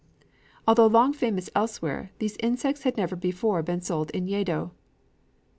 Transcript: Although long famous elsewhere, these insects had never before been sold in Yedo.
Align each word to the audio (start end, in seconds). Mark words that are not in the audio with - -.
Although 0.67 0.87
long 0.87 1.13
famous 1.13 1.51
elsewhere, 1.53 2.09
these 2.17 2.35
insects 2.37 2.81
had 2.81 2.97
never 2.97 3.15
before 3.15 3.61
been 3.61 3.81
sold 3.81 4.09
in 4.15 4.25
Yedo. 4.25 4.71